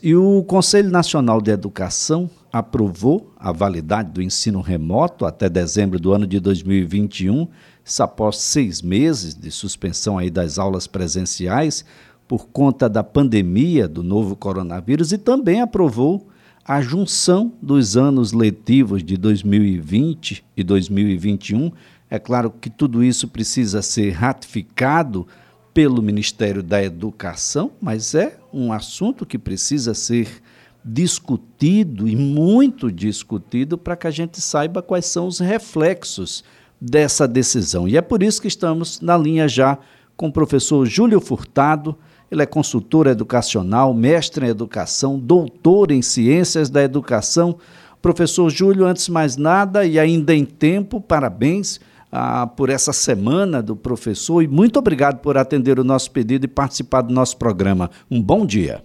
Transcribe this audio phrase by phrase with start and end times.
[0.00, 6.12] E o Conselho Nacional de Educação aprovou a validade do ensino remoto até dezembro do
[6.12, 7.48] ano de 2021,
[7.84, 11.84] isso após seis meses de suspensão aí das aulas presenciais
[12.28, 16.28] por conta da pandemia do novo coronavírus e também aprovou
[16.64, 21.72] a junção dos anos letivos de 2020 e 2021.
[22.08, 25.26] É claro que tudo isso precisa ser ratificado
[25.74, 30.42] pelo Ministério da Educação, mas é um assunto que precisa ser
[30.84, 36.44] discutido e muito discutido para que a gente saiba quais são os reflexos
[36.80, 37.88] dessa decisão.
[37.88, 39.78] E é por isso que estamos na linha já
[40.16, 41.96] com o professor Júlio Furtado.
[42.30, 47.58] Ele é consultor educacional, mestre em educação, doutor em ciências da educação.
[48.00, 51.80] Professor Júlio, antes de mais nada e ainda em tempo, parabéns
[52.10, 56.48] ah, por essa semana do professor e muito obrigado por atender o nosso pedido e
[56.48, 57.90] participar do nosso programa.
[58.10, 58.82] Um bom dia.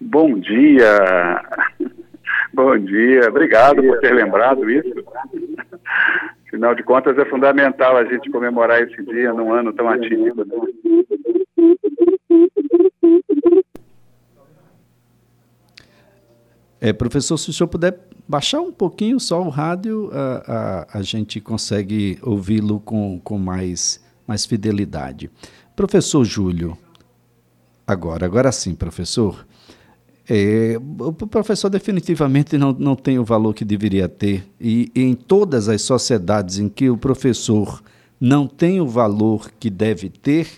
[0.00, 1.42] Bom dia.
[2.52, 3.28] Bom dia.
[3.28, 3.92] Obrigado bom dia.
[3.92, 5.04] por ter lembrado isso.
[6.48, 10.44] Afinal de contas, é fundamental a gente comemorar esse dia num ano tão atípico.
[10.44, 10.56] Né?
[16.80, 21.02] É, professor, se o senhor puder baixar um pouquinho só o rádio, a, a, a
[21.02, 25.30] gente consegue ouvi-lo com, com mais, mais fidelidade.
[25.74, 26.76] Professor Júlio,
[27.86, 29.46] agora, agora sim, professor.
[30.30, 34.46] É, o professor definitivamente não, não tem o valor que deveria ter.
[34.60, 37.82] E, e em todas as sociedades em que o professor
[38.20, 40.48] não tem o valor que deve ter,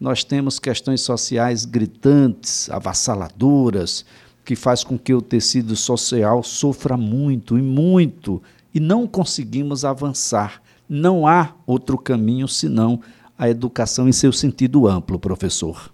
[0.00, 4.06] nós temos questões sociais gritantes, avassaladoras,
[4.44, 8.42] que faz com que o tecido social sofra muito e muito
[8.74, 10.62] e não conseguimos avançar.
[10.88, 13.00] Não há outro caminho senão
[13.38, 15.90] a educação em seu sentido amplo, professor.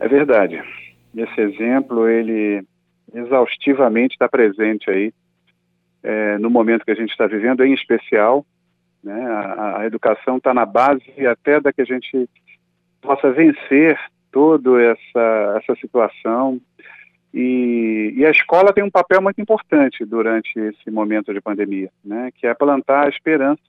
[0.00, 0.62] É verdade.
[1.16, 2.64] Esse exemplo, ele
[3.14, 5.12] exaustivamente está presente aí
[6.02, 8.44] é, no momento que a gente está vivendo, em especial.
[9.04, 12.28] Né, a, a educação está na base até da que a gente
[13.00, 13.98] possa vencer
[14.32, 16.60] toda essa, essa situação.
[17.32, 22.30] E, e, a escola tem um papel muito importante durante esse momento de pandemia, né?
[22.34, 23.62] que é plantar a esperança,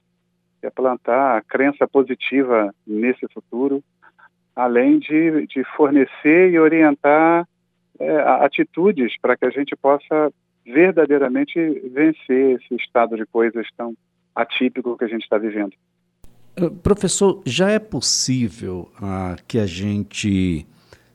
[0.59, 3.81] que é plantar a crença positiva nesse futuro,
[4.55, 7.47] além de, de fornecer e orientar
[7.99, 10.31] é, atitudes para que a gente possa
[10.65, 11.57] verdadeiramente
[11.93, 13.93] vencer esse estado de coisas tão
[14.35, 15.73] atípico que a gente está vivendo.
[16.55, 20.65] Eh, professor, já é possível ah, que a gente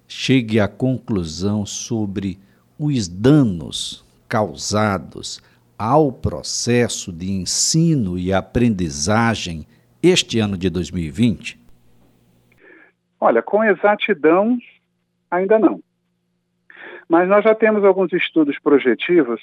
[0.09, 2.39] chegue à conclusão sobre
[2.79, 5.41] os danos causados
[5.79, 9.65] ao processo de ensino e aprendizagem
[10.03, 11.59] este ano de 2020?
[13.21, 14.59] Olha, com exatidão,
[15.31, 15.81] ainda não.
[17.09, 19.41] Mas nós já temos alguns estudos projetivos,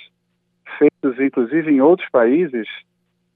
[0.78, 2.68] feitos inclusive em outros países,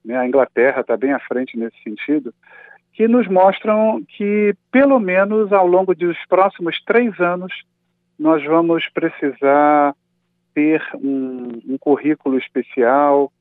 [0.04, 2.34] né, a Inglaterra está bem à frente nesse sentido,
[2.94, 7.54] que nos mostram que, pelo menos ao longo dos próximos três anos,
[8.18, 9.96] nós vamos precisar
[10.54, 13.32] ter um, um currículo especial,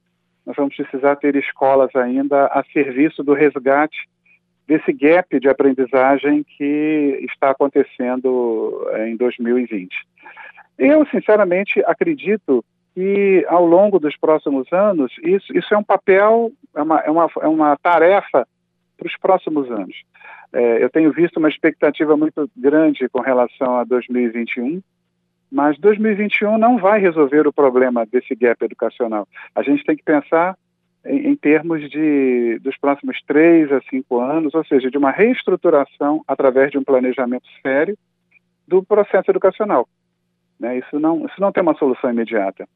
[0.46, 4.08] nós vamos precisar ter escolas ainda a serviço do resgate
[4.66, 9.88] desse gap de aprendizagem que está acontecendo em 2020.
[10.78, 12.64] Eu, sinceramente, acredito
[13.00, 17.30] e ao longo dos próximos anos, isso, isso é um papel, é uma, é uma,
[17.42, 18.44] é uma tarefa
[18.96, 19.94] para os próximos anos.
[20.52, 24.82] É, eu tenho visto uma expectativa muito grande com relação a 2021,
[25.48, 29.28] mas 2021 não vai resolver o problema desse gap educacional.
[29.54, 30.56] A gente tem que pensar
[31.06, 36.24] em, em termos de, dos próximos três a cinco anos, ou seja, de uma reestruturação
[36.26, 37.96] através de um planejamento sério
[38.66, 39.88] do processo educacional.
[40.58, 40.78] Né?
[40.78, 42.66] Isso, não, isso não tem uma solução imediata.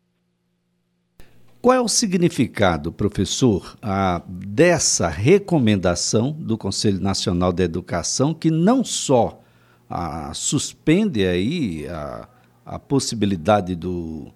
[1.63, 8.83] Qual é o significado, professor, a, dessa recomendação do Conselho Nacional de Educação que não
[8.83, 9.41] só
[9.89, 12.29] a, suspende aí a,
[12.67, 14.27] a possibilidade do,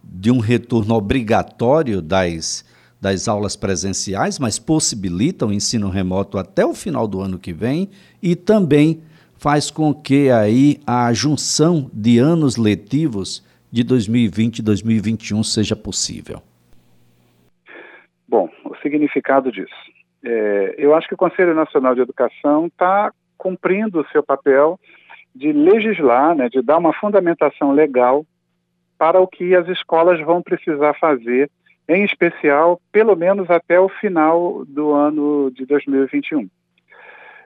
[0.00, 2.64] de um retorno obrigatório das,
[3.00, 7.88] das aulas presenciais, mas possibilita o ensino remoto até o final do ano que vem
[8.22, 9.00] e também
[9.36, 13.42] faz com que aí a junção de anos letivos
[13.72, 16.40] de 2020 e 2021 seja possível
[18.82, 19.74] significado disso.
[20.24, 24.78] É, eu acho que o Conselho Nacional de Educação está cumprindo o seu papel
[25.34, 28.24] de legislar, né, de dar uma fundamentação legal
[28.98, 31.50] para o que as escolas vão precisar fazer,
[31.88, 36.48] em especial, pelo menos até o final do ano de 2021.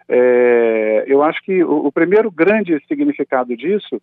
[0.08, 4.00] É, eu acho que o, o primeiro grande significado disso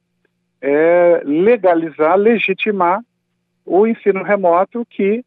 [0.62, 3.02] é legalizar, legitimar
[3.66, 5.24] o ensino remoto que,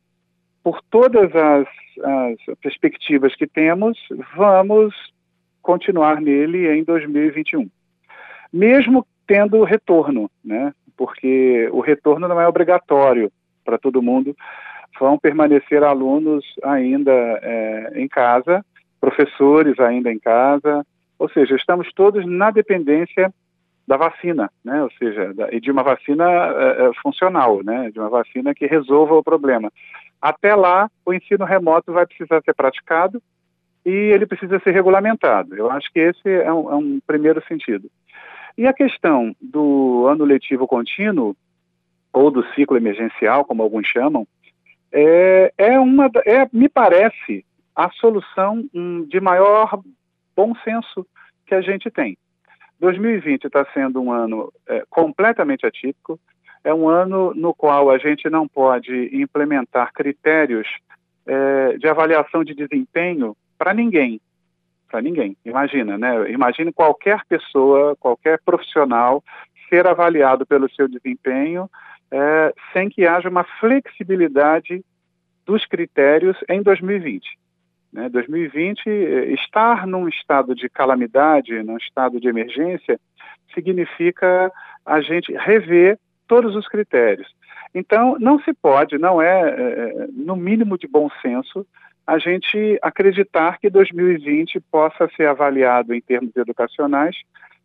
[0.63, 1.67] por todas as,
[2.03, 3.99] as perspectivas que temos,
[4.37, 4.95] vamos
[5.63, 7.69] continuar nele em 2021.
[8.53, 10.73] Mesmo tendo retorno, né?
[10.97, 13.33] porque o retorno não é obrigatório
[13.65, 14.37] para todo mundo.
[14.99, 18.63] Vão permanecer alunos ainda é, em casa,
[19.01, 20.85] professores ainda em casa,
[21.19, 23.33] ou seja, estamos todos na dependência
[23.87, 24.83] da vacina, né?
[24.83, 27.91] Ou seja, da, de uma vacina é, é, funcional, né?
[27.91, 29.73] De uma vacina que resolva o problema.
[30.21, 33.23] Até lá, o ensino remoto vai precisar ser praticado
[33.85, 35.57] e ele precisa ser regulamentado.
[35.57, 37.91] Eu acho que esse é um, é um primeiro sentido.
[38.59, 41.35] E a questão do ano letivo contínuo,
[42.13, 44.27] ou do ciclo emergencial, como alguns chamam,
[44.93, 47.45] é, é uma, é, me parece,
[47.75, 49.81] a solução um, de maior
[50.37, 51.07] bom senso
[51.47, 52.19] que a gente tem.
[52.81, 56.19] 2020 está sendo um ano é, completamente atípico,
[56.63, 60.69] é um ano no qual a gente não pode implementar critérios
[61.27, 64.21] é, de avaliação de desempenho para ninguém.
[64.91, 65.37] Para ninguém.
[65.45, 66.31] Imagina, né?
[66.31, 69.23] Imagine qualquer pessoa, qualquer profissional
[69.69, 71.71] ser avaliado pelo seu desempenho
[72.11, 74.85] é, sem que haja uma flexibilidade
[75.47, 77.39] dos critérios em 2020.
[77.93, 78.09] Né?
[78.09, 83.01] 2020, eh, estar num estado de calamidade, num estado de emergência,
[83.53, 84.53] significa
[84.87, 85.99] a gente rever
[86.31, 87.27] todos os critérios.
[87.75, 91.67] Então, não se pode, não é, é, no mínimo de bom senso,
[92.07, 97.17] a gente acreditar que 2020 possa ser avaliado em termos educacionais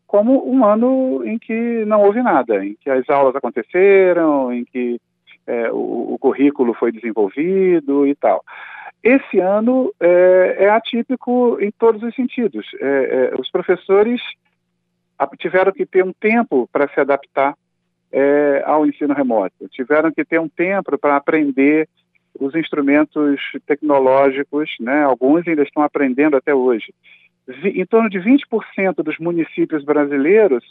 [0.07, 4.99] como um ano em que não houve nada, em que as aulas aconteceram, em que
[5.45, 8.43] é, o, o, currículo foi desenvolvido e tal.
[9.03, 12.65] Esse ano é, é atípico em todos os sentidos.
[12.81, 14.21] É, é os professores
[15.37, 17.55] tiveram que ter um tempo para se adaptar
[18.11, 21.87] é, ao ensino remoto, tiveram que ter um tempo para aprender
[22.39, 25.03] os instrumentos tecnológicos, né?
[25.03, 26.93] alguns ainda estão aprendendo até hoje.
[27.63, 30.63] Em torno de 20% dos municípios brasileiros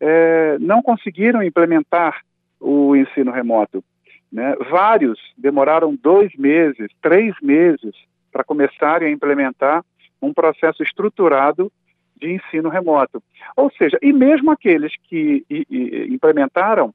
[0.00, 2.20] é, não conseguiram implementar
[2.60, 3.82] o ensino remoto.
[4.30, 4.54] Né?
[4.70, 7.94] Vários demoraram dois meses, três meses
[8.30, 9.84] para começarem a implementar
[10.20, 11.72] um processo estruturado
[12.18, 13.22] de ensino remoto.
[13.56, 16.92] Ou seja, e mesmo aqueles que e, e, implementaram,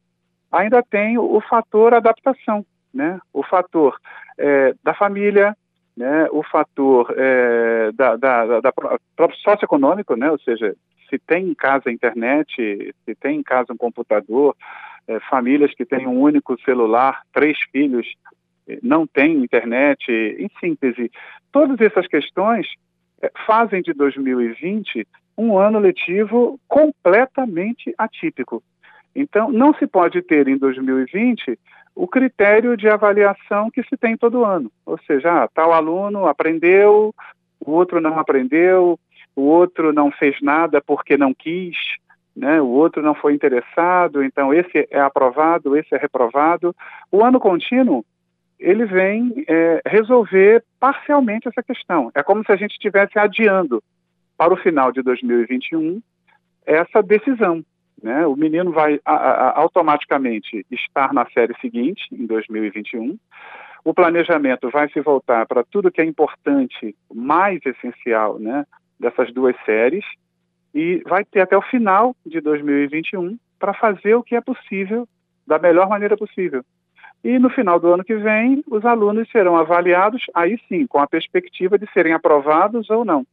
[0.52, 3.20] ainda tem o, fator adaptação, né?
[3.34, 3.98] o fator
[4.38, 5.56] é, da família,
[5.98, 6.28] né?
[6.32, 8.72] o fator é, da, da, da,
[9.16, 10.30] próprio socioeconômico, né?
[10.30, 10.76] ou seja,
[11.10, 14.56] se tem em casa internet, se tem em casa um computador,
[15.08, 18.08] é, famílias que têm um único celular, três filhos,
[18.68, 21.12] é, não têm internet, em síntese,
[21.52, 22.68] todas essas questões
[23.46, 28.62] fazem de 2020 um ano letivo completamente atípico.
[29.16, 31.58] Então, não se pode ter em 2020
[31.96, 34.72] o critério de avaliação que se tem todo ano.
[34.86, 37.14] Ou seja, ah, tal aluno aprendeu,
[37.60, 39.00] o outro não aprendeu,
[39.36, 41.78] o outro não fez nada porque não quis,
[42.36, 42.60] né?
[42.60, 46.76] o outro não foi interessado, então esse é aprovado, esse é reprovado.
[47.12, 48.04] O ano contínuo,
[48.64, 52.10] ele vem é, resolver parcialmente essa questão.
[52.16, 53.84] É como se a gente estivesse adiando
[54.38, 56.02] para o final de 2021
[56.66, 57.64] essa decisão.
[58.02, 58.26] Né?
[58.26, 63.18] O menino vai a, a, automaticamente estar na série seguinte, em 2021.
[63.84, 68.66] O planejamento vai se voltar para tudo que é importante, mais essencial, né,
[68.98, 70.06] dessas duas séries,
[70.74, 75.06] e vai ter até o final de 2021 para fazer o que é possível
[75.46, 76.64] da melhor maneira possível.
[77.24, 81.08] E no final do ano que vem, os alunos serão avaliados, aí sim, com a
[81.08, 83.26] perspectiva de serem aprovados ou não.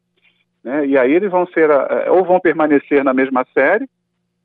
[0.63, 0.87] Né?
[0.87, 3.89] E aí eles vão ser, eh, ou vão permanecer na mesma série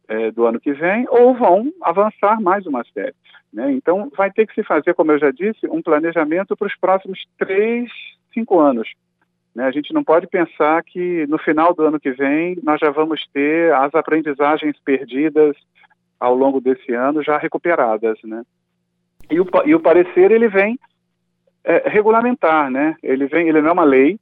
[0.08, 3.14] é, do ano que vem, ou vão avançar mais uma série.
[3.54, 3.72] Né?
[3.72, 7.24] Então, vai ter que se fazer, como eu já disse, um planejamento para os próximos
[7.38, 7.92] três,
[8.34, 8.90] cinco anos.
[9.56, 9.64] Né?
[9.64, 13.26] A gente não pode pensar que no final do ano que vem nós já vamos
[13.34, 15.56] ter as aprendizagens perdidas
[16.20, 18.44] ao longo desse ano já recuperadas, né?
[19.30, 20.80] E o, e o parecer ele vem
[21.64, 22.96] é, regulamentar, né?
[23.02, 24.20] Ele vem, ele não é uma lei,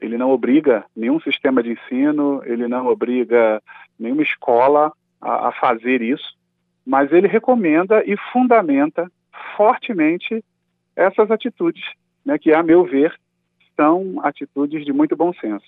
[0.00, 3.62] ele não obriga nenhum sistema de ensino, ele não obriga
[3.98, 6.36] nenhuma escola a, a fazer isso,
[6.84, 9.10] mas ele recomenda e fundamenta
[9.56, 10.44] fortemente
[10.94, 11.84] essas atitudes,
[12.24, 12.38] né?
[12.38, 13.14] Que a meu ver
[13.76, 15.66] são atitudes de muito bom senso.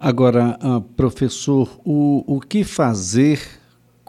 [0.00, 3.38] Agora, uh, professor, o, o que fazer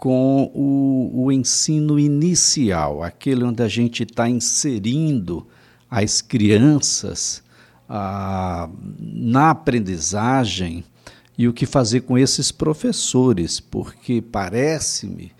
[0.00, 5.46] com o, o ensino inicial, aquele onde a gente está inserindo
[5.90, 7.42] as crianças
[7.86, 10.84] uh, na aprendizagem
[11.36, 15.32] e o que fazer com esses professores, porque parece-me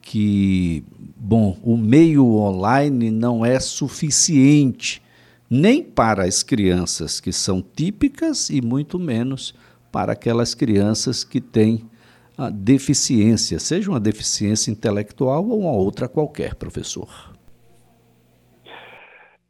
[0.00, 0.84] que,
[1.16, 5.02] bom, o meio online não é suficiente
[5.50, 9.52] nem para as crianças que são típicas e muito menos
[9.90, 11.90] para aquelas crianças que têm
[12.36, 17.08] a deficiência, seja uma deficiência intelectual ou uma outra qualquer, professor.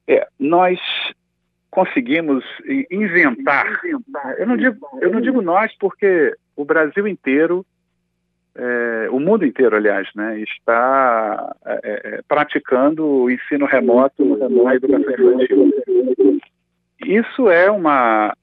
[0.06, 0.78] É, nós
[1.70, 2.44] conseguimos
[2.90, 3.80] inventar.
[4.38, 7.66] Eu não digo, eu não digo nós porque o Brasil inteiro,
[8.54, 15.10] é, o mundo inteiro, aliás, né, está é, é praticando o ensino remoto na educação
[15.10, 15.72] infantil.
[17.04, 18.34] Isso é uma,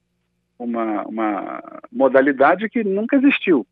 [0.60, 3.66] uma, uma modalidade que nunca existiu.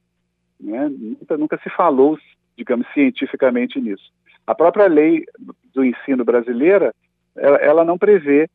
[0.60, 0.89] Né?
[0.89, 2.18] Nunca, nunca se falou,
[2.58, 4.12] digamos, cientificamente nisso.
[4.46, 5.25] A própria lei
[5.74, 6.94] do ensino brasileira,
[7.36, 8.50] ela, ela não prevê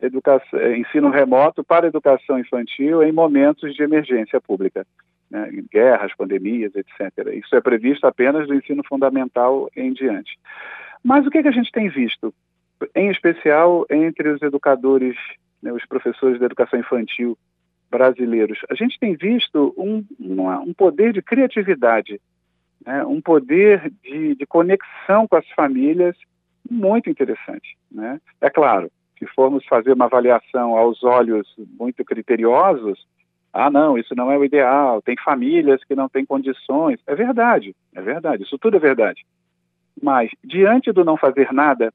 [0.00, 4.86] educação, eh, ensino remoto para educação infantil em momentos de emergência pública,
[5.30, 5.50] né?
[5.70, 7.34] guerras, pandemias, etc.
[7.34, 10.38] Isso é previsto apenas do ensino fundamental em diante.
[11.02, 12.32] Mas o que, é que a gente tem visto,
[12.94, 15.16] em especial entre os educadores,
[15.62, 17.36] né, os professores de educação infantil
[17.90, 18.58] brasileiros?
[18.70, 22.20] A gente tem visto um, uma, um poder de criatividade,
[22.84, 26.16] né, um poder de, de conexão com as famílias
[26.68, 27.76] muito interessante.
[27.90, 28.20] Né?
[28.40, 31.46] É claro, se formos fazer uma avaliação aos olhos
[31.78, 33.06] muito criteriosos,
[33.52, 37.00] ah, não, isso não é o ideal, tem famílias que não têm condições.
[37.06, 39.26] É verdade, é verdade, isso tudo é verdade.
[40.00, 41.92] Mas, diante do não fazer nada,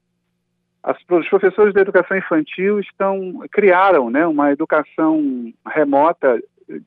[0.86, 6.40] as, os professores de educação infantil estão criaram né, uma educação remota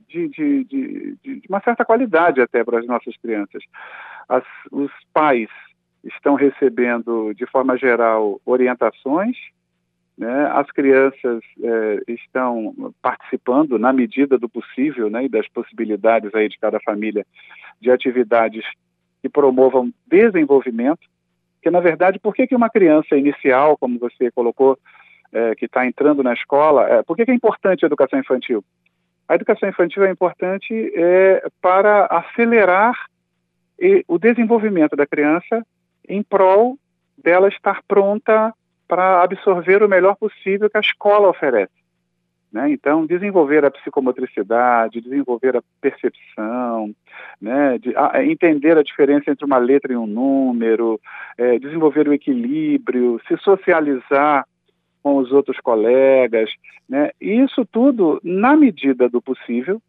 [0.07, 3.63] de, de, de, de, uma certa qualidade até para as nossas crianças.
[4.27, 5.49] As, os pais
[6.03, 9.37] estão recebendo, de forma geral, orientações
[10.19, 10.51] né?
[10.51, 16.59] As crianças é, estão participando, na medida do possível né, e das possibilidades aí de
[16.59, 17.25] cada família,
[17.79, 18.65] de atividades
[19.21, 20.99] que promovam desenvolvimento.
[21.61, 24.77] Que, na verdade, por que, que uma criança inicial, como você colocou,
[25.31, 28.63] é, que está entrando na escola, é, por que, que é importante a educação infantil?
[29.27, 32.95] A educação infantil é importante é, para acelerar
[34.07, 35.65] o desenvolvimento da criança
[36.07, 36.77] em prol
[37.17, 38.53] dela estar pronta
[38.87, 41.78] para absorver o melhor possível que a escola oferece.
[42.51, 42.71] Né?
[42.71, 46.93] Então, desenvolver a psicomotricidade, desenvolver a percepção,
[47.39, 47.77] né?
[47.77, 50.99] De, a, entender a diferença entre uma letra e um número,
[51.37, 54.45] é, desenvolver o equilíbrio, se socializar
[55.03, 56.49] com os outros colegas.
[56.87, 57.11] Né?
[57.21, 59.79] isso tudo, na medida do possível,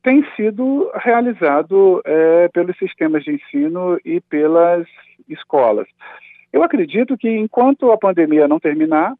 [0.00, 4.86] tem sido realizado é, pelos sistemas de ensino e pelas
[5.28, 5.88] escolas.
[6.52, 9.14] Eu acredito que enquanto a pandemia não terminar,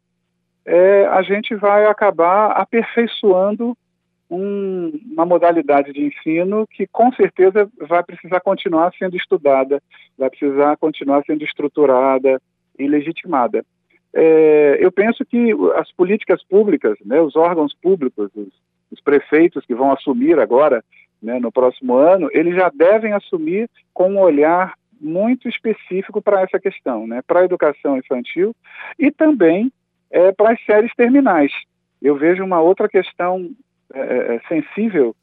[0.67, 3.75] é, a gente vai acabar aperfeiçoando
[4.29, 9.81] um, uma modalidade de ensino que com certeza vai precisar continuar sendo estudada,
[10.17, 12.41] vai precisar continuar sendo estruturada
[12.77, 13.65] e legitimada.
[14.13, 18.49] É, eu penso que as políticas públicas, né, os órgãos públicos, os,
[18.91, 20.83] os prefeitos que vão assumir agora,
[21.23, 26.59] né, no próximo ano, eles já devem assumir com um olhar muito específico para essa
[26.59, 27.21] questão, né?
[27.25, 28.55] para a educação infantil
[28.97, 29.71] e também
[30.11, 31.51] é, para as séries terminais.
[32.01, 33.49] Eu vejo uma outra questão
[33.93, 35.15] é, é, é, sensível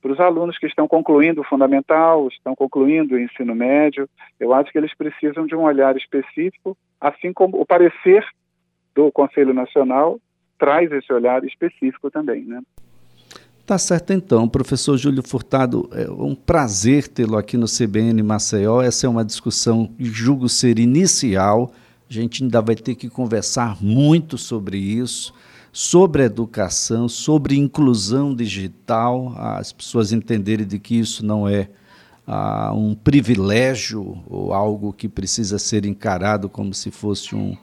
[0.00, 4.08] para os alunos que estão concluindo o fundamental, estão concluindo o ensino médio.
[4.38, 8.24] Eu acho que eles precisam de um olhar específico, assim como o parecer
[8.94, 10.18] do Conselho Nacional
[10.58, 12.60] traz esse olhar específico também, né?
[13.64, 18.80] Tá certo então, professor Júlio Furtado, é um prazer tê-lo aqui no CBN Maceió.
[18.80, 21.70] Essa é uma discussão, julgo ser inicial.
[22.08, 25.34] A gente ainda vai ter que conversar muito sobre isso,
[25.70, 31.68] sobre educação, sobre inclusão digital, as pessoas entenderem de que isso não é
[32.26, 37.54] ah, um privilégio ou algo que precisa ser encarado como se fosse um,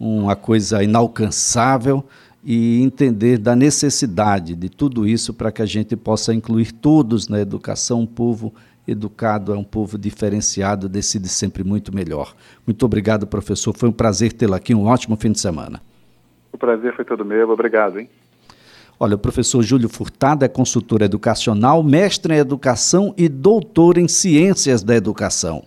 [0.00, 2.04] uma coisa inalcançável
[2.42, 7.40] e entender da necessidade de tudo isso para que a gente possa incluir todos na
[7.40, 8.00] educação.
[8.00, 8.52] Um povo
[8.86, 12.34] educado é um povo diferenciado, decide sempre muito melhor.
[12.66, 13.74] Muito obrigado, professor.
[13.76, 14.74] Foi um prazer tê-lo aqui.
[14.74, 15.80] Um ótimo fim de semana.
[16.52, 17.50] O prazer foi todo meu.
[17.50, 18.08] Obrigado, hein?
[18.98, 24.82] Olha, o professor Júlio Furtado é consultor educacional, mestre em educação e doutor em ciências
[24.82, 25.64] da educação.